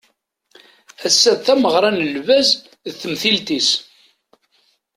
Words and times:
Ass-a 1.05 1.31
d 1.37 1.39
tameɣra 1.45 1.89
n 1.91 2.05
lbaz 2.15 2.49
d 2.89 2.93
temtilt-is. 3.01 3.69